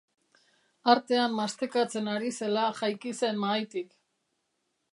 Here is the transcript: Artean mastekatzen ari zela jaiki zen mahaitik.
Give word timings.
Artean 0.93 1.35
mastekatzen 1.39 2.09
ari 2.13 2.31
zela 2.37 2.65
jaiki 2.79 3.13
zen 3.19 3.41
mahaitik. 3.45 3.93